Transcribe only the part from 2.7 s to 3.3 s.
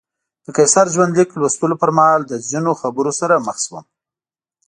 خبرو